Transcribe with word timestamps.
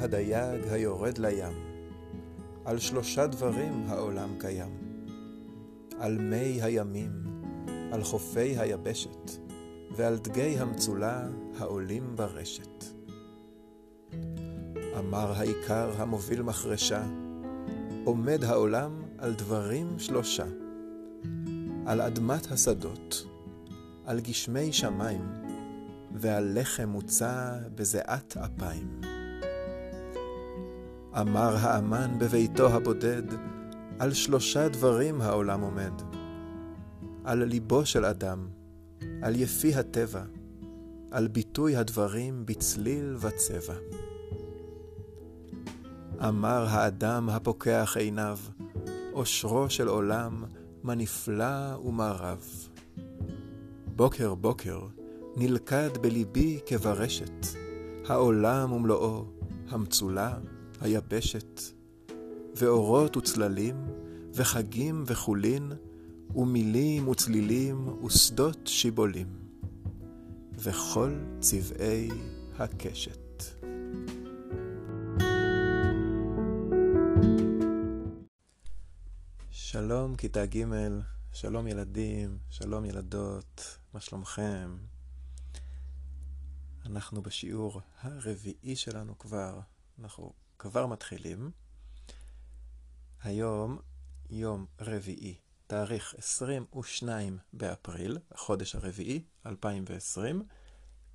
הדייג 0.00 0.60
היורד 0.70 1.18
לים, 1.18 1.52
על 2.64 2.78
שלושה 2.78 3.26
דברים 3.26 3.84
העולם 3.88 4.28
קיים. 4.38 4.90
על 6.00 6.18
מי 6.18 6.62
הימים, 6.62 7.10
על 7.92 8.02
חופי 8.02 8.58
היבשת, 8.58 9.30
ועל 9.96 10.18
דגי 10.18 10.58
המצולה 10.58 11.28
העולים 11.58 12.16
ברשת. 12.16 12.84
אמר 14.98 15.32
העיקר 15.32 15.90
המוביל 16.02 16.42
מחרשה, 16.42 17.02
עומד 18.04 18.44
העולם 18.44 19.02
על 19.18 19.34
דברים 19.34 19.98
שלושה, 19.98 20.46
על 21.86 22.00
אדמת 22.00 22.52
השדות, 22.52 23.26
על 24.04 24.20
גשמי 24.20 24.72
שמיים, 24.72 25.24
ועל 26.14 26.58
לחם 26.60 26.88
מוצע 26.88 27.58
בזיעת 27.74 28.36
אפיים. 28.36 29.19
אמר 31.18 31.56
האמן 31.56 32.18
בביתו 32.18 32.68
הבודד, 32.68 33.22
על 33.98 34.12
שלושה 34.12 34.68
דברים 34.68 35.20
העולם 35.20 35.60
עומד. 35.60 35.92
על 37.24 37.44
ליבו 37.44 37.86
של 37.86 38.04
אדם, 38.04 38.48
על 39.22 39.36
יפי 39.36 39.74
הטבע, 39.74 40.22
על 41.10 41.28
ביטוי 41.28 41.76
הדברים 41.76 42.46
בצליל 42.46 43.16
וצבע. 43.20 43.74
אמר 46.28 46.66
האדם 46.68 47.28
הפוקח 47.28 47.96
עיניו, 47.98 48.38
אושרו 49.12 49.70
של 49.70 49.88
עולם, 49.88 50.44
מה 50.82 50.94
נפלא 50.94 51.76
ומה 51.84 52.12
רב. 52.12 52.68
בוקר 53.96 54.34
בוקר 54.34 54.80
נלכד 55.36 55.90
בליבי 56.00 56.60
כברשת, 56.66 57.46
העולם 58.08 58.72
ומלואו, 58.72 59.24
המצולה, 59.68 60.38
היבשת, 60.80 61.60
ואורות 62.56 63.16
וצללים, 63.16 63.86
וחגים 64.34 65.04
וחולין, 65.06 65.72
ומילים 66.34 67.08
וצלילים, 67.08 68.04
ושדות 68.04 68.66
שיבולים, 68.66 69.26
וכל 70.54 71.18
צבעי 71.40 72.08
הקשת. 72.58 73.44
שלום 79.50 80.16
כיתה 80.16 80.46
ג', 80.46 80.64
שלום 81.32 81.66
ילדים, 81.66 82.38
שלום 82.50 82.84
ילדות, 82.84 83.78
מה 83.94 84.00
שלומכם? 84.00 84.76
אנחנו 86.86 87.22
בשיעור 87.22 87.80
הרביעי 88.00 88.76
שלנו 88.76 89.18
כבר, 89.18 89.60
אנחנו 89.98 90.32
כבר 90.60 90.86
מתחילים. 90.86 91.50
היום 93.22 93.78
יום 94.30 94.66
רביעי, 94.80 95.34
תאריך 95.66 96.14
22 96.18 97.38
באפריל, 97.52 98.18
החודש 98.30 98.74
הרביעי, 98.74 99.24
2020, 99.46 100.42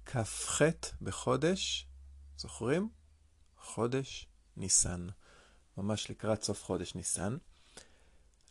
כ"ח 0.06 0.62
בחודש, 1.02 1.88
זוכרים? 2.38 2.90
חודש 3.58 4.28
ניסן, 4.58 5.08
ממש 5.78 6.10
לקראת 6.10 6.44
סוף 6.44 6.64
חודש 6.64 6.96
ניסן. 6.96 7.38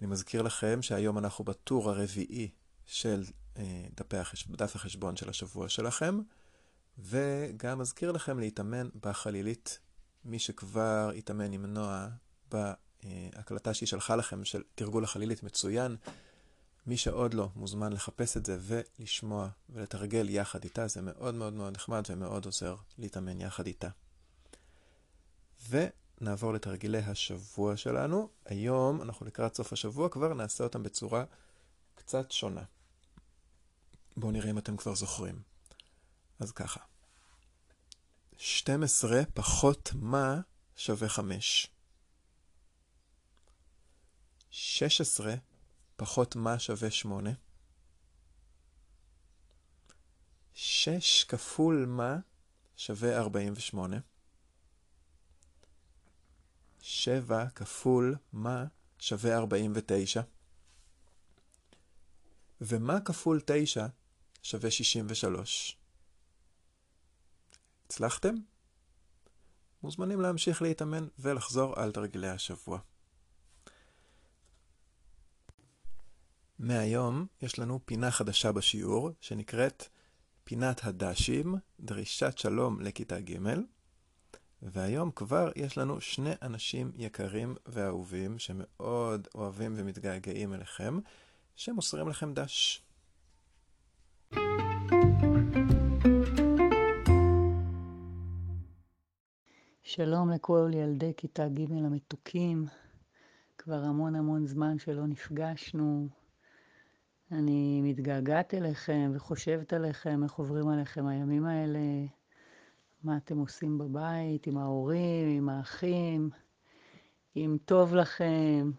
אני 0.00 0.08
מזכיר 0.08 0.42
לכם 0.42 0.82
שהיום 0.82 1.18
אנחנו 1.18 1.44
בטור 1.44 1.90
הרביעי 1.90 2.50
של 2.86 3.24
אה, 3.56 3.86
דפי 3.96 4.16
החש... 4.16 4.48
דף 4.48 4.76
החשבון 4.76 5.16
של 5.16 5.28
השבוע 5.28 5.68
שלכם, 5.68 6.20
וגם 6.98 7.78
מזכיר 7.78 8.12
לכם 8.12 8.38
להתאמן 8.38 8.88
בחלילית. 9.00 9.78
מי 10.24 10.38
שכבר 10.38 11.10
התאמן 11.16 11.52
עם 11.52 11.66
נועה 11.66 12.08
בהקלטה 12.50 13.74
שהיא 13.74 13.86
שלחה 13.86 14.16
לכם 14.16 14.44
של 14.44 14.62
תרגול 14.74 15.04
החלילית 15.04 15.42
מצוין. 15.42 15.96
מי 16.86 16.96
שעוד 16.96 17.34
לא 17.34 17.48
מוזמן 17.56 17.92
לחפש 17.92 18.36
את 18.36 18.46
זה 18.46 18.58
ולשמוע 18.60 19.48
ולתרגל 19.70 20.26
יחד 20.30 20.64
איתה, 20.64 20.88
זה 20.88 21.02
מאוד 21.02 21.34
מאוד 21.34 21.52
מאוד 21.52 21.74
נחמד 21.74 22.02
ומאוד 22.08 22.44
עוזר 22.44 22.76
להתאמן 22.98 23.40
יחד 23.40 23.66
איתה. 23.66 23.88
ו... 25.68 25.86
נעבור 26.20 26.52
לתרגילי 26.52 26.98
השבוע 26.98 27.76
שלנו. 27.76 28.28
היום, 28.44 29.02
אנחנו 29.02 29.26
לקראת 29.26 29.54
סוף 29.54 29.72
השבוע, 29.72 30.08
כבר 30.08 30.34
נעשה 30.34 30.64
אותם 30.64 30.82
בצורה 30.82 31.24
קצת 31.94 32.30
שונה. 32.30 32.62
בואו 34.16 34.32
נראה 34.32 34.50
אם 34.50 34.58
אתם 34.58 34.76
כבר 34.76 34.94
זוכרים. 34.94 35.42
אז 36.38 36.52
ככה. 36.52 36.80
12 38.38 39.22
פחות 39.34 39.90
מה 39.94 40.40
שווה 40.76 41.08
5. 41.08 41.70
16 44.50 45.34
פחות 45.96 46.36
מה 46.36 46.58
שווה 46.58 46.90
8. 46.90 47.30
6 50.54 51.24
כפול 51.24 51.86
מה 51.88 52.16
שווה 52.76 53.18
48. 53.18 53.96
7 56.82 57.48
כפול 57.54 58.16
מה 58.32 58.64
שווה 58.98 59.36
49, 59.36 60.22
ומה 62.60 63.00
כפול 63.00 63.40
9 63.46 63.86
שווה 64.42 64.70
63. 64.70 65.76
הצלחתם? 67.86 68.34
מוזמנים 69.82 70.20
להמשיך 70.20 70.62
להתאמן 70.62 71.06
ולחזור 71.18 71.80
על 71.80 71.92
תרגילי 71.92 72.28
השבוע. 72.28 72.78
מהיום 76.58 77.26
יש 77.42 77.58
לנו 77.58 77.80
פינה 77.84 78.10
חדשה 78.10 78.52
בשיעור 78.52 79.10
שנקראת 79.20 79.88
פינת 80.44 80.84
הדשים, 80.84 81.54
דרישת 81.80 82.38
שלום 82.38 82.80
לכיתה 82.80 83.20
ג'. 83.20 83.38
והיום 84.62 85.10
כבר 85.10 85.50
יש 85.56 85.78
לנו 85.78 86.00
שני 86.00 86.32
אנשים 86.42 86.92
יקרים 86.96 87.54
ואהובים 87.66 88.38
שמאוד 88.38 89.28
אוהבים 89.34 89.74
ומתגעגעים 89.76 90.54
אליכם, 90.54 90.98
שמוסרים 91.56 92.08
לכם 92.08 92.34
דש. 92.34 92.82
שלום 99.86 100.30
לכל 100.30 100.70
ילדי 100.74 101.12
כיתה 101.16 101.48
ג' 101.48 101.72
המתוקים, 101.72 102.64
כבר 103.58 103.84
המון 103.84 104.14
המון 104.14 104.46
זמן 104.46 104.78
שלא 104.78 105.06
נפגשנו. 105.06 106.08
אני 107.32 107.80
מתגעגעת 107.82 108.54
אליכם 108.54 109.12
וחושבת 109.14 109.72
עליכם, 109.72 110.24
איך 110.24 110.32
עוברים 110.32 110.68
עליכם 110.68 111.06
הימים 111.06 111.44
האלה. 111.44 111.78
מה 113.02 113.16
אתם 113.16 113.38
עושים 113.38 113.78
בבית, 113.78 114.46
עם 114.46 114.58
ההורים, 114.58 115.28
עם 115.28 115.48
האחים, 115.48 116.30
אם 117.36 117.56
טוב 117.64 117.94
לכם, 117.94 118.70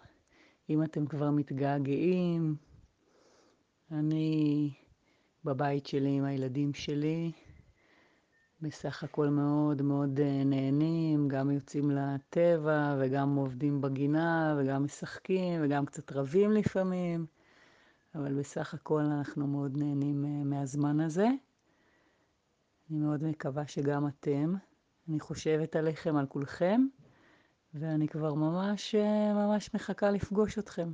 אם 0.70 0.84
אתם 0.84 1.06
כבר 1.06 1.32
מתגעגעים. 1.32 2.56
אני 3.92 4.74
בבית 5.44 5.86
שלי 5.86 6.10
עם 6.10 6.24
הילדים 6.24 6.74
שלי, 6.74 7.32
בסך 8.66 9.04
הכל 9.04 9.30
מאוד 9.30 9.82
מאוד 9.82 10.20
אה, 10.20 10.44
נהנים, 10.46 11.28
גם 11.28 11.52
יוצאים 11.52 11.92
לטבע 11.92 12.96
וגם 13.00 13.36
עובדים 13.36 13.82
בגינה 13.82 14.56
וגם 14.60 14.84
משחקים 14.84 15.62
וגם 15.64 15.86
קצת 15.86 16.12
רבים 16.12 16.52
לפעמים, 16.52 17.26
אבל 18.16 18.34
בסך 18.34 18.74
הכל 18.74 19.00
אנחנו 19.00 19.48
מאוד 19.48 19.78
נהנים 19.78 20.26
אה, 20.26 20.44
מהזמן 20.44 21.00
הזה. 21.00 21.28
אני 22.90 23.00
מאוד 23.00 23.24
מקווה 23.24 23.68
שגם 23.68 24.08
אתם. 24.08 24.56
אני 25.10 25.20
חושבת 25.20 25.76
עליכם, 25.76 26.16
על 26.16 26.26
כולכם, 26.26 26.82
ואני 27.74 28.08
כבר 28.08 28.34
ממש 28.34 28.96
ממש 29.34 29.74
מחכה 29.74 30.12
לפגוש 30.12 30.58
אתכם. 30.60 30.92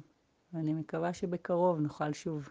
ואני 0.54 0.74
מקווה 0.74 1.14
שבקרוב 1.14 1.80
נוכל 1.80 2.14
שוב 2.14 2.50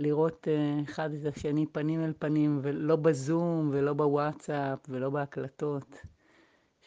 לראות 0.00 0.48
אה, 0.48 0.82
אחד 0.82 1.10
את 1.12 1.36
השני 1.36 1.66
פנים 1.66 2.04
אל 2.04 2.12
פנים, 2.18 2.58
ולא 2.62 2.96
בזום 2.96 3.70
ולא 3.72 3.92
בוואטסאפ 3.92 4.78
ולא 4.88 5.10
בהקלטות, 5.10 5.96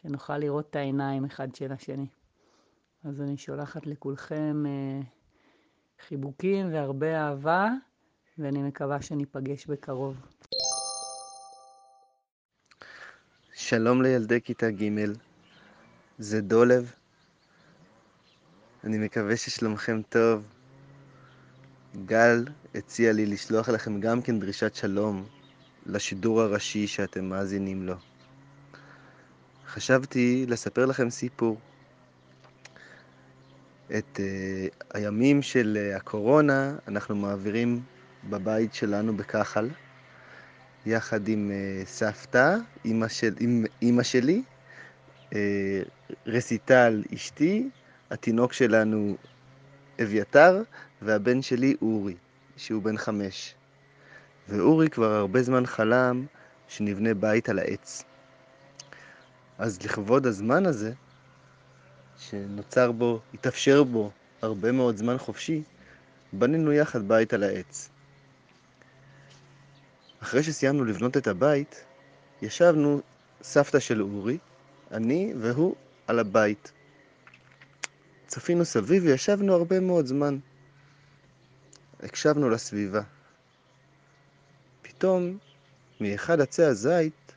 שנוכל 0.02 0.38
לראות 0.38 0.70
את 0.70 0.76
העיניים 0.76 1.26
אחד 1.26 1.56
של 1.56 1.72
השני. 1.72 2.08
אז 3.04 3.22
אני 3.22 3.38
שולחת 3.38 3.88
לכולכם 3.88 4.64
אה, 4.66 5.02
חיבוקים 6.08 6.74
והרבה 6.74 7.16
אהבה, 7.16 7.70
ואני 8.38 8.64
מקווה 8.64 9.02
שניפגש 9.02 9.66
בקרוב. 9.68 10.16
שלום 13.54 14.02
לילדי 14.02 14.42
כיתה 14.42 14.72
ג', 14.72 14.90
זה 16.18 16.42
דולב. 16.42 16.94
אני 18.84 18.98
מקווה 18.98 19.38
ששלומכם 19.38 20.02
טוב. 20.10 20.63
גל 22.06 22.46
הציע 22.76 23.14
לי 23.14 23.26
לשלוח 23.26 23.70
לכם 23.70 24.00
גם 24.00 24.22
כן 24.22 24.40
דרישת 24.40 24.76
שלום 24.76 25.26
לשידור 25.86 26.42
הראשי 26.42 26.88
שאתם 26.88 27.26
מאזינים 27.26 27.84
לו. 27.84 27.96
חשבתי 29.68 30.46
לספר 30.50 30.86
לכם 30.86 31.10
סיפור. 31.10 31.58
את 33.98 34.20
uh, 34.20 34.84
הימים 34.94 35.42
של 35.42 35.78
uh, 35.78 35.98
הקורונה 35.98 36.76
אנחנו 36.88 37.16
מעבירים 37.16 37.82
בבית 38.30 38.74
שלנו 38.74 39.18
בכחל, 39.18 39.70
יחד 40.86 41.28
עם 41.28 41.52
uh, 41.52 41.88
סבתא, 41.88 42.56
אימא, 42.86 43.08
של, 43.08 43.34
אימא 43.82 44.04
שלי, 44.04 44.44
uh, 45.30 45.34
רסיטל 46.26 47.04
אשתי, 47.14 47.70
התינוק 48.12 48.54
שלנו 48.54 49.18
אביתר, 50.02 50.62
והבן 51.04 51.42
שלי 51.42 51.76
אורי, 51.82 52.16
שהוא 52.58 52.82
בן 52.82 52.98
חמש. 52.98 53.56
ואורי 54.50 54.90
כבר 54.90 55.12
הרבה 55.12 55.44
זמן 55.44 55.66
חלם 55.66 56.26
שנבנה 56.68 57.14
בית 57.14 57.50
על 57.50 57.60
העץ. 57.60 58.04
אז 59.58 59.84
לכבוד 59.84 60.26
הזמן 60.26 60.66
הזה, 60.66 60.94
שנוצר 62.18 62.92
בו, 62.92 63.20
התאפשר 63.34 63.84
בו 63.84 64.12
הרבה 64.42 64.72
מאוד 64.72 64.98
זמן 64.98 65.18
חופשי, 65.18 65.64
בנינו 66.34 66.74
יחד 66.74 67.08
בית 67.08 67.34
על 67.34 67.44
העץ. 67.44 67.90
אחרי 70.24 70.44
שסיימנו 70.44 70.86
לבנות 70.86 71.18
את 71.18 71.28
הבית, 71.28 71.84
ישבנו 72.42 73.02
סבתא 73.42 73.80
של 73.80 74.02
אורי, 74.02 74.38
אני 74.92 75.34
והוא 75.40 75.76
על 76.08 76.20
הבית. 76.20 76.72
צפינו 78.28 78.66
סביב 78.66 79.04
וישבנו 79.06 79.54
הרבה 79.54 79.80
מאוד 79.80 80.06
זמן. 80.06 80.38
הקשבנו 82.04 82.50
לסביבה. 82.50 83.02
פתאום, 84.82 85.38
מאחד 86.02 86.42
עצי 86.42 86.64
הזית, 86.64 87.32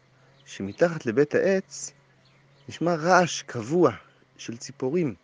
שמתחת 0.47 1.07
לבית 1.07 1.35
העץ, 1.35 1.93
נשמע 2.69 2.95
רעש 2.95 3.43
קבוע 3.43 3.93
של 4.37 4.57
ציפורים, 4.57 5.15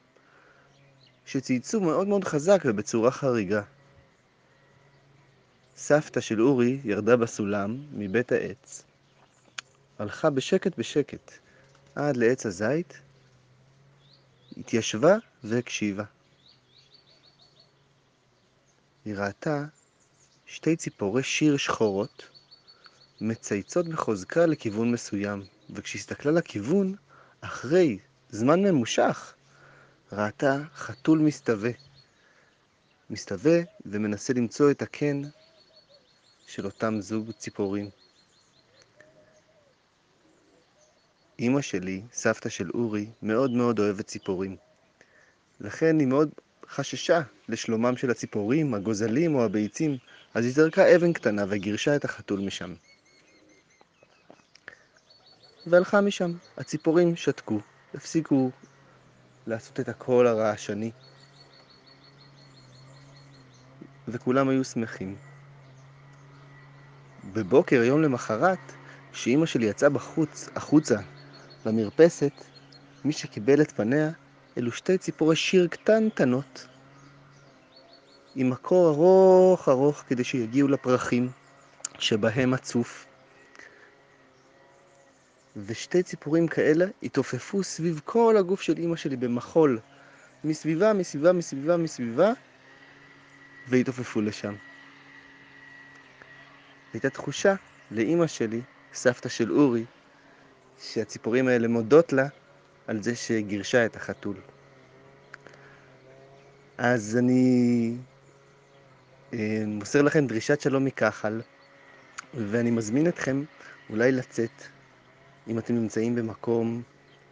שצייצו 1.27 1.81
מאוד 1.81 2.09
מאוד 2.09 2.25
חזק 2.25 2.63
ובצורה 2.65 3.11
חריגה. 3.11 3.63
סבתא 5.77 6.21
של 6.21 6.43
אורי 6.43 6.81
ירדה 6.85 7.17
בסולם 7.17 7.83
מבית 7.93 8.33
העץ, 8.33 8.85
הלכה 9.99 10.31
בשקט 10.31 10.79
בשקט 10.79 11.33
עד 11.95 12.17
לעץ 12.17 12.47
הזית, 12.47 13.01
התיישבה 14.57 15.17
והקשיבה. 15.45 16.05
היא 19.05 19.15
ראתה 19.17 19.65
שתי 20.47 20.77
ציפורי 20.77 21.23
שיר 21.23 21.57
שחורות 21.57 22.29
מצייצות 23.21 23.89
בחוזקה 23.89 24.47
לכיוון 24.47 24.93
מסוים, 24.93 25.45
וכשהסתכלה 25.71 26.33
לכיוון, 26.33 26.95
אחרי 27.41 27.99
זמן 28.31 28.63
ממושך, 28.63 29.35
ראתה 30.13 30.57
חתול 30.75 31.19
מסתווה. 31.19 31.71
מסתווה 33.11 33.61
ומנסה 33.87 34.33
למצוא 34.33 34.71
את 34.71 34.83
הקן 34.83 35.23
של 36.47 36.65
אותם 36.65 37.01
זוג 37.01 37.31
ציפורים. 37.31 37.91
אימא 41.39 41.61
שלי, 41.61 42.03
סבתא 42.13 42.49
של 42.49 42.71
אורי, 42.75 43.11
מאוד 43.23 43.51
מאוד 43.51 43.79
אוהבת 43.79 44.07
ציפורים. 44.07 44.57
לכן 45.61 45.99
היא 45.99 46.07
מאוד 46.07 46.31
חששה 46.73 47.21
לשלומם 47.49 47.97
של 47.97 48.11
הציפורים, 48.11 48.75
הגוזלים 48.75 49.35
או 49.35 49.45
הביצים, 49.45 49.97
אז 50.35 50.45
היא 50.45 50.53
זרקה 50.53 50.97
אבן 50.97 51.13
קטנה 51.13 51.45
וגירשה 51.49 51.97
את 51.97 52.05
החתול 52.05 52.41
משם. 52.41 52.75
והלכה 55.67 56.01
משם. 56.01 56.33
הציפורים 56.59 57.17
שתקו, 57.17 57.61
הפסיקו 57.95 58.51
לעשות 59.47 59.81
את 59.81 59.89
הקול 59.89 60.27
הרעשני, 60.27 60.91
וכולם 64.09 64.49
היו 64.49 64.65
שמחים. 64.65 65.17
בבוקר, 67.33 67.83
יום 67.83 68.03
למחרת, 68.03 68.73
כשאימא 69.13 69.47
שלי 69.47 69.67
יצאה 69.67 69.89
בחוץ, 69.89 70.49
החוצה, 70.57 70.97
למרפסת, 71.67 72.33
מי 73.05 73.13
שקיבל 73.13 73.63
את 73.63 73.71
פניה 73.71 74.11
אלו 74.59 74.73
שתי 74.73 74.99
ציפורי 74.99 75.37
שיר 75.37 75.69
קטנטנות, 75.69 76.67
עם 78.35 78.51
מקור 78.51 78.89
ארוך 78.89 79.69
ארוך 79.69 80.05
כדי 80.07 80.25
שיגיעו 80.25 80.69
לפרחים 80.69 81.31
שבהם 81.99 82.55
הצוף. 82.55 83.07
ושתי 85.57 86.03
ציפורים 86.03 86.49
כאלה 86.49 86.87
התעופפו 87.03 87.63
סביב 87.63 88.01
כל 88.05 88.37
הגוף 88.39 88.63
של 88.63 88.77
אימא 88.79 88.97
שלי 88.97 89.17
במחול, 89.17 89.79
מסביבה, 90.45 90.93
מסביבה, 90.93 91.33
מסביבה, 91.33 91.77
מסביבה, 91.77 92.33
והתעופפו 93.69 94.21
לשם. 94.21 94.55
הייתה 96.93 97.11
תחושה 97.11 97.55
לאימא 97.91 98.27
שלי, 98.27 98.61
סבתא 98.95 99.29
של 99.29 99.53
אורי, 99.53 99.85
שהציפורים 100.79 101.49
האלה 101.49 101.69
מודות 101.69 102.13
לה 102.13 102.29
על 102.87 103.03
זה 103.03 103.17
שגירשה 103.17 103.87
את 103.87 103.97
החתול. 103.97 104.37
אז 106.79 107.17
אני 107.17 107.95
אה, 109.33 109.65
מוסר 109.67 110.03
לכם 110.03 110.27
דרישת 110.27 110.61
שלום 110.61 110.85
מכחל, 110.85 111.41
ואני 112.35 112.71
מזמין 112.71 113.09
אתכם 113.09 113.45
אולי 113.91 114.13
לצאת, 114.13 114.63
אם 115.49 115.59
אתם 115.59 115.75
נמצאים 115.75 116.15
במקום 116.15 116.83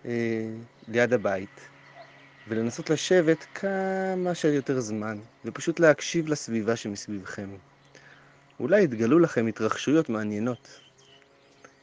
אה, 0.04 0.50
ליד 0.88 1.12
הבית, 1.12 1.60
ולנסות 2.48 2.90
לשבת 2.90 3.46
כמה 3.54 4.34
שיותר 4.34 4.80
זמן, 4.80 5.18
ופשוט 5.44 5.80
להקשיב 5.80 6.28
לסביבה 6.28 6.76
שמסביבכם. 6.76 7.48
אולי 8.60 8.82
יתגלו 8.82 9.18
לכם 9.18 9.46
התרחשויות 9.46 10.08
מעניינות. 10.08 10.80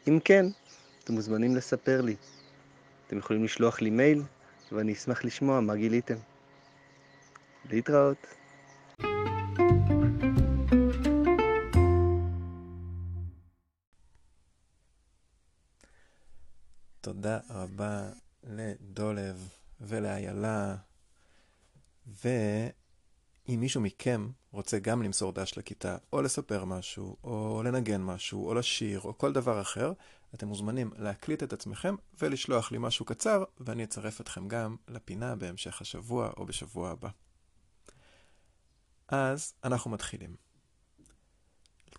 אם 0.07 0.19
כן, 0.25 0.45
אתם 1.03 1.13
מוזמנים 1.13 1.55
לספר 1.55 2.01
לי. 2.01 2.15
אתם 3.07 3.17
יכולים 3.17 3.43
לשלוח 3.43 3.81
לי 3.81 3.89
מייל, 3.89 4.23
ואני 4.71 4.93
אשמח 4.93 5.25
לשמוע 5.25 5.59
מה 5.59 5.75
גיליתם. 5.75 6.15
להתראות. 7.69 8.27
תודה 17.01 17.39
רבה 17.49 18.09
לדולב 18.43 19.49
ולאיילה. 19.81 20.75
ואם 23.47 23.59
מישהו 23.59 23.81
מכם 23.81 24.29
רוצה 24.51 24.79
גם 24.79 25.01
למסור 25.01 25.31
דש 25.31 25.57
לכיתה, 25.57 25.97
או 26.13 26.21
לספר 26.21 26.65
משהו, 26.65 27.17
או 27.23 27.61
לנגן 27.65 28.01
משהו, 28.01 28.47
או 28.47 28.53
לשיר, 28.53 29.01
או 29.01 29.17
כל 29.17 29.33
דבר 29.33 29.61
אחר, 29.61 29.93
אתם 30.33 30.47
מוזמנים 30.47 30.91
להקליט 30.97 31.43
את 31.43 31.53
עצמכם 31.53 31.95
ולשלוח 32.21 32.71
לי 32.71 32.77
משהו 32.77 33.05
קצר, 33.05 33.43
ואני 33.59 33.83
אצרף 33.83 34.21
אתכם 34.21 34.47
גם 34.47 34.75
לפינה 34.87 35.35
בהמשך 35.35 35.81
השבוע 35.81 36.31
או 36.37 36.45
בשבוע 36.45 36.89
הבא. 36.89 37.09
אז 39.07 39.53
אנחנו 39.63 39.91
מתחילים. 39.91 40.35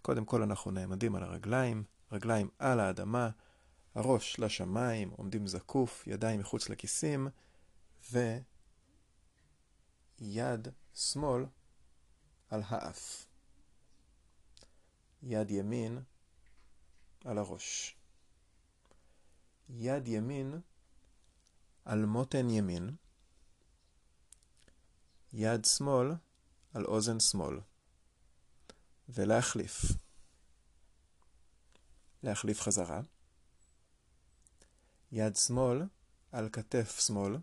קודם 0.02 0.25
כל 0.25 0.43
אנחנו 0.43 0.71
נעמדים 0.71 1.14
על 1.14 1.23
הרגליים, 1.23 1.85
רגליים 2.12 2.49
על 2.59 2.81
האדמה, 2.81 3.31
הראש 3.95 4.38
לשמיים, 4.38 5.11
עומדים 5.17 5.47
זקוף, 5.47 6.07
ידיים 6.07 6.40
מחוץ 6.40 6.69
לכיסים, 6.69 7.28
ויד 10.21 10.69
שמאל 10.95 11.45
על 12.49 12.63
האף. 12.67 13.27
יד 15.23 15.51
ימין 15.51 16.03
על 17.25 17.39
הראש. 17.39 17.97
יד 19.69 20.09
ימין 20.09 20.61
על 21.85 22.05
מותן 22.05 22.51
ימין, 22.51 22.97
יד 25.33 25.65
שמאל 25.65 26.13
על 26.75 26.85
אוזן 26.85 27.21
שמאל, 27.21 27.61
ולהחליף. 29.09 29.83
להחליף 32.23 32.61
חזרה. 32.61 33.01
יד 35.13 35.37
שמאל 35.37 35.83
על 36.33 36.49
כתף 36.53 37.01
שמאל, 37.01 37.37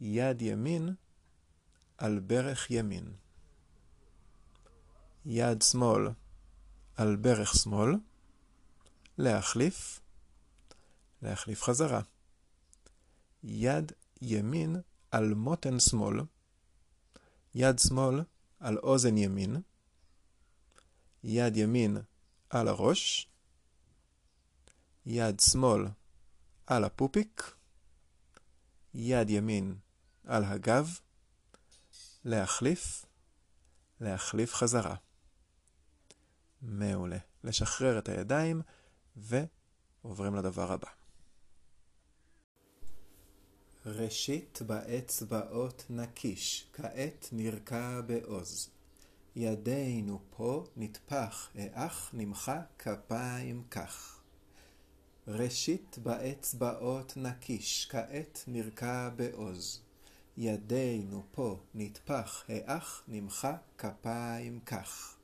יד 0.00 0.42
ימין 0.42 0.94
על 1.98 2.18
ברך 2.18 2.70
ימין. 2.70 3.12
יד 5.26 5.62
שמאל 5.62 6.08
על 6.96 7.16
ברך 7.16 7.54
שמאל, 7.54 7.94
להחליף, 9.18 10.00
להחליף 11.22 11.62
חזרה. 11.62 12.00
יד 13.42 13.92
ימין 14.22 14.76
על 15.10 15.34
מותן 15.34 15.80
שמאל, 15.80 16.20
יד 17.54 17.78
שמאל 17.78 18.20
על 18.60 18.78
אוזן 18.78 19.16
ימין, 19.16 19.56
יד 21.24 21.56
ימין 21.56 21.96
על 22.50 22.68
הראש, 22.68 23.28
יד 25.06 25.40
שמאל 25.40 25.86
על 26.66 26.84
הפופיק, 26.84 27.54
יד 28.94 29.30
ימין 29.30 29.76
על 30.24 30.44
הגב, 30.44 30.98
להחליף, 32.24 33.04
להחליף 34.00 34.54
חזרה. 34.54 34.94
מעולה. 36.62 37.18
לשחרר 37.44 37.98
את 37.98 38.08
הידיים 38.08 38.62
ועוברים 39.16 40.34
לדבר 40.34 40.72
הבא. 40.72 40.88
ראשית 43.86 44.62
באצבעות 44.66 45.84
נקיש, 45.90 46.66
כעת 46.72 47.28
נרקע 47.32 48.00
בעוז. 48.00 48.70
ידינו 49.36 50.20
פה 50.36 50.64
נטפח, 50.76 51.50
האח 51.54 52.10
נמחה 52.12 52.62
כפיים 52.78 53.64
כך. 53.70 54.20
ראשית 55.28 55.98
באצבעות 55.98 57.12
נקיש, 57.16 57.86
כעת 57.90 58.44
נרקע 58.46 59.08
בעוז. 59.08 59.80
ידינו 60.36 61.22
פה 61.32 61.60
נטפח, 61.74 62.44
האח 62.48 63.02
נמחה 63.08 63.56
כפיים 63.78 64.60
כך. 64.60 65.16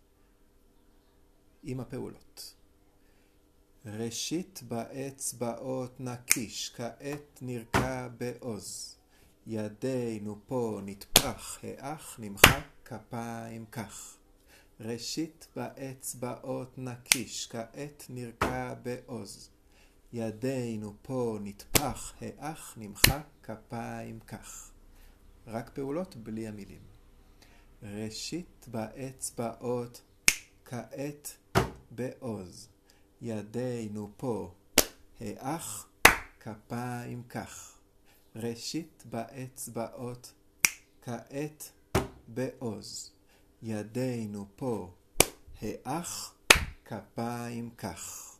עם 1.62 1.80
הפעולות. 1.80 2.54
ראשית 3.86 4.62
באצבעות 4.68 6.00
נקיש, 6.00 6.72
כעת 6.76 7.38
נרקע 7.42 8.08
בעוז. 8.08 8.96
ידינו 9.46 10.38
פה 10.46 10.80
נטפח, 10.84 11.58
האח 11.62 12.16
נמחק 12.20 12.64
כפיים 12.84 13.66
כך. 13.66 14.16
ראשית 14.80 15.48
באצבעות 15.56 16.78
נקיש, 16.78 17.46
כעת 17.46 18.06
נרקע 18.08 18.74
בעוז. 18.74 19.50
ידינו 20.12 20.94
פה 21.02 21.38
נטפח, 21.40 22.14
האח 22.20 22.74
נמחק 22.76 23.26
כפיים 23.42 24.20
כך. 24.20 24.69
רק 25.46 25.70
פעולות 25.74 26.16
בלי 26.16 26.48
המילים. 26.48 26.82
ראשית 27.82 28.66
באצבעות, 28.70 30.02
כעת 30.64 31.36
בעוז. 31.90 32.68
ידינו 33.20 34.10
פה, 34.16 34.54
האח, 35.20 35.88
כפיים 36.40 37.22
כך. 37.22 37.78
ראשית 38.36 39.04
באצבעות, 39.10 40.32
כעת 41.02 41.72
בעוז. 42.28 43.10
ידינו 43.62 44.46
פה, 44.56 44.90
האח, 45.62 46.34
כפיים 46.84 47.70
כך. 47.70 48.36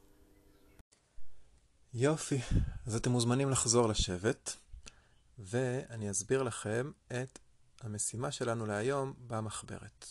יופי, 1.94 2.38
אז 2.86 2.96
אתם 2.96 3.10
מוזמנים 3.10 3.50
לחזור 3.50 3.88
לשבת, 3.88 4.56
ואני 5.42 6.10
אסביר 6.10 6.42
לכם 6.42 6.90
את 7.08 7.38
המשימה 7.80 8.30
שלנו 8.30 8.66
להיום 8.66 9.14
במחברת. 9.26 10.06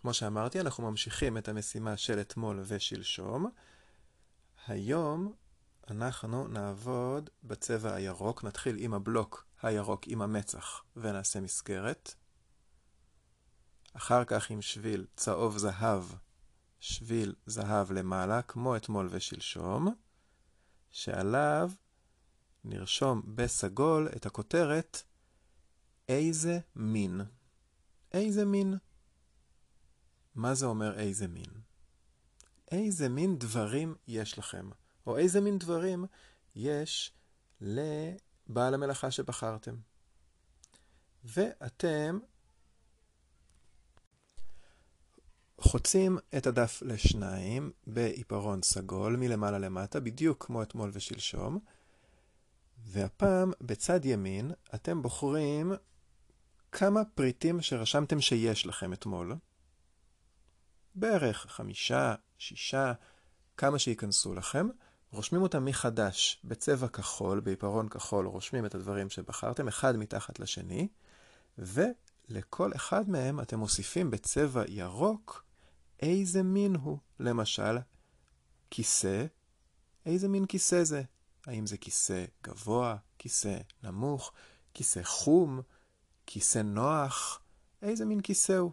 כמו 0.00 0.14
שאמרתי, 0.14 0.60
אנחנו 0.60 0.90
ממשיכים 0.90 1.38
את 1.38 1.48
המשימה 1.48 1.96
של 1.96 2.20
אתמול 2.20 2.62
ושלשום. 2.66 3.50
היום 4.66 5.34
אנחנו 5.90 6.48
נעבוד 6.48 7.30
בצבע 7.44 7.94
הירוק, 7.94 8.44
נתחיל 8.44 8.76
עם 8.78 8.94
הבלוק 8.94 9.46
הירוק 9.62 10.06
עם 10.06 10.22
המצח 10.22 10.82
ונעשה 10.96 11.40
מסגרת. 11.40 12.14
אחר 13.92 14.24
כך 14.24 14.50
עם 14.50 14.62
שביל 14.62 15.06
צהוב 15.16 15.58
זהב, 15.58 16.04
שביל 16.80 17.34
זהב 17.46 17.92
למעלה, 17.92 18.42
כמו 18.42 18.76
אתמול 18.76 19.08
ושלשום, 19.10 19.94
שעליו 20.90 21.70
נרשום 22.64 23.22
בסגול 23.34 24.08
את 24.16 24.26
הכותרת 24.26 25.02
איזה 26.08 26.58
מין. 26.76 27.20
איזה 28.12 28.44
מין. 28.44 28.74
מה 30.34 30.54
זה 30.54 30.66
אומר 30.66 30.98
איזה 30.98 31.28
מין? 31.28 31.50
איזה 32.70 33.08
מין 33.08 33.38
דברים 33.38 33.94
יש 34.08 34.38
לכם, 34.38 34.70
או 35.06 35.18
איזה 35.18 35.40
מין 35.40 35.58
דברים 35.58 36.04
יש 36.54 37.12
לבעל 37.60 38.74
המלאכה 38.74 39.10
שבחרתם. 39.10 39.74
ואתם 41.24 42.18
חוצים 45.60 46.18
את 46.36 46.46
הדף 46.46 46.82
לשניים 46.82 47.72
בעיפרון 47.86 48.62
סגול 48.62 49.16
מלמעלה 49.16 49.58
למטה, 49.58 50.00
בדיוק 50.00 50.46
כמו 50.46 50.62
אתמול 50.62 50.90
ושלשום, 50.92 51.58
והפעם 52.86 53.52
בצד 53.60 54.04
ימין 54.04 54.52
אתם 54.74 55.02
בוחרים 55.02 55.72
כמה 56.72 57.04
פריטים 57.04 57.60
שרשמתם 57.60 58.20
שיש 58.20 58.66
לכם 58.66 58.92
אתמול. 58.92 59.36
בערך 60.94 61.46
חמישה, 61.48 62.14
שישה, 62.38 62.92
כמה 63.56 63.78
שייכנסו 63.78 64.34
לכם, 64.34 64.68
רושמים 65.12 65.42
אותם 65.42 65.64
מחדש 65.64 66.40
בצבע 66.44 66.88
כחול, 66.88 67.40
בעיפרון 67.40 67.88
כחול, 67.88 68.26
רושמים 68.26 68.66
את 68.66 68.74
הדברים 68.74 69.10
שבחרתם, 69.10 69.68
אחד 69.68 69.96
מתחת 69.96 70.40
לשני, 70.40 70.88
ולכל 71.58 72.72
אחד 72.76 73.10
מהם 73.10 73.40
אתם 73.40 73.58
מוסיפים 73.58 74.10
בצבע 74.10 74.62
ירוק 74.68 75.44
איזה 76.02 76.42
מין 76.42 76.74
הוא. 76.74 76.98
למשל, 77.20 77.78
כיסא, 78.70 79.26
איזה 80.06 80.28
מין 80.28 80.46
כיסא 80.46 80.84
זה? 80.84 81.02
האם 81.46 81.66
זה 81.66 81.76
כיסא 81.76 82.24
גבוה, 82.44 82.96
כיסא 83.18 83.58
נמוך, 83.82 84.32
כיסא 84.74 85.00
חום, 85.02 85.60
כיסא 86.26 86.58
נוח? 86.58 87.40
איזה 87.82 88.04
מין 88.04 88.20
כיסא 88.20 88.52
הוא? 88.52 88.72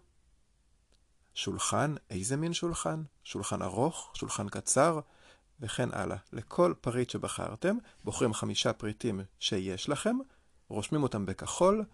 שולחן, 1.34 1.96
איזה 2.10 2.38
מין 2.38 2.54
שולחן? 2.54 3.04
שולחן 3.24 3.62
ארוך, 3.62 4.12
שולחן 4.14 4.50
קצר, 4.50 5.00
וכן 5.60 5.90
הלאה. 5.94 6.18
לכל 6.34 6.74
פריט 6.82 7.10
שבחרתם, 7.10 7.78
בוחרים 8.04 8.34
חמישה 8.34 8.74
פריטים 8.74 9.22
שיש 9.40 9.90
לכם, 9.90 10.18
רושמים 10.68 11.04
אותם 11.04 11.26
בכחול, 11.26 11.86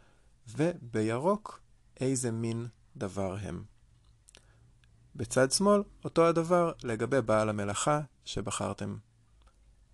ובירוק 0.47 1.59
איזה 1.99 2.31
מין 2.31 2.67
דבר 2.97 3.35
הם. 3.41 3.63
בצד 5.15 5.51
שמאל, 5.51 5.83
אותו 6.05 6.25
הדבר 6.25 6.71
לגבי 6.83 7.21
בעל 7.21 7.49
המלאכה 7.49 8.01
שבחרתם. 8.25 8.97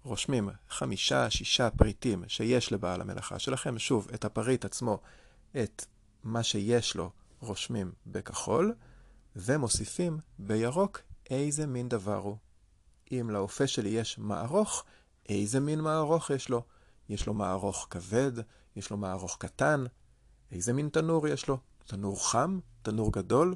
רושמים 0.04 0.50
חמישה, 0.70 1.30
שישה 1.30 1.70
פריטים 1.70 2.24
שיש 2.28 2.72
לבעל 2.72 3.02
המלאכה 3.02 3.40
שלכם. 3.40 3.80
שוב, 3.80 4.08
את 4.14 4.26
הפריט 4.26 4.66
עצמו, 4.66 5.00
את 5.64 5.86
מה 6.24 6.44
שיש 6.44 6.96
לו, 6.96 7.12
רושמים 7.40 7.92
בכחול. 8.08 8.74
ומוסיפים 9.36 10.20
בירוק 10.40 11.02
איזה 11.30 11.68
מין 11.68 11.90
דבר 11.90 12.18
הוא. 12.18 12.38
אם 13.12 13.30
לאופה 13.30 13.68
שלי 13.68 13.90
יש 13.90 14.18
מערוך, 14.18 14.84
איזה 15.30 15.60
מין 15.60 15.82
מערוך 15.82 16.30
יש 16.30 16.50
לו? 16.50 16.64
יש 17.10 17.28
לו 17.28 17.34
מערוך 17.34 17.88
כבד, 17.90 18.32
יש 18.76 18.90
לו 18.90 18.98
מערוך 18.98 19.38
קטן, 19.40 19.84
איזה 20.52 20.74
מין 20.74 20.90
תנור 20.90 21.28
יש 21.28 21.48
לו? 21.48 21.58
תנור 21.86 22.30
חם? 22.30 22.60
תנור 22.82 23.12
גדול? 23.12 23.56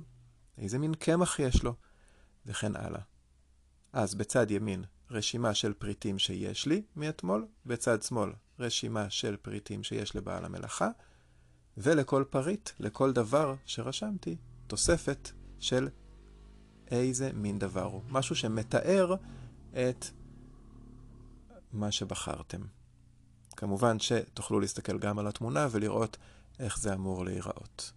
איזה 0.58 0.78
מין 0.78 0.94
קמח 0.94 1.40
יש 1.40 1.64
לו? 1.64 1.76
וכן 2.46 2.76
הלאה. 2.76 3.02
אז 3.94 4.16
בצד 4.16 4.52
ימין 4.52 4.84
רשימה 5.14 5.54
של 5.54 5.74
פריטים 5.74 6.20
שיש 6.20 6.66
לי 6.66 6.82
מאתמול, 6.96 7.46
בצד 7.66 8.02
שמאל 8.02 8.32
רשימה 8.60 9.10
של 9.10 9.36
פריטים 9.36 9.84
שיש 9.84 10.16
לבעל 10.16 10.46
המלאכה, 10.46 10.90
ולכל 11.78 12.24
פריט, 12.30 12.70
לכל 12.80 13.14
דבר 13.14 13.56
שרשמתי, 13.66 14.36
תוספת 14.68 15.32
של 15.60 15.90
איזה 16.92 17.32
מין 17.34 17.60
דבר 17.60 17.84
הוא. 17.84 18.02
משהו 18.10 18.36
שמתאר 18.36 19.16
את 19.72 20.06
מה 21.72 21.92
שבחרתם. 21.92 22.62
כמובן 23.56 24.00
שתוכלו 24.00 24.60
להסתכל 24.60 25.00
גם 25.00 25.20
על 25.20 25.28
התמונה 25.28 25.68
ולראות 25.72 26.18
איך 26.60 26.80
זה 26.80 26.94
אמור 26.94 27.26
להיראות. 27.26 27.92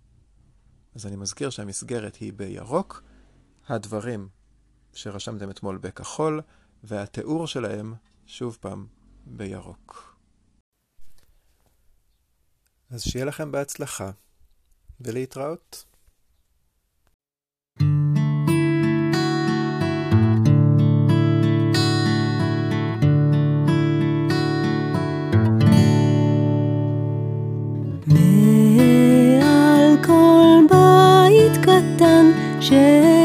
אז 0.95 1.07
אני 1.07 1.17
מזכיר 1.17 1.51
שהמסגרת 1.51 2.17
היא 2.17 2.33
בירוק, 2.33 3.03
הדברים 3.69 4.29
שרשמתם 4.93 5.51
אתמול 5.51 5.79
בכחול, 5.79 6.41
והתיאור 6.87 7.47
שלהם, 7.47 7.95
שוב 8.27 8.59
פעם, 8.61 8.87
בירוק. 9.27 10.17
אז 12.91 13.03
שיהיה 13.03 13.25
לכם 13.25 13.53
בהצלחה, 13.53 14.11
ולהתראות. 15.01 15.85
שעל 32.61 33.16